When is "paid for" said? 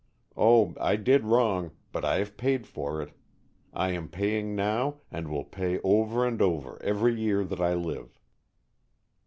2.35-3.03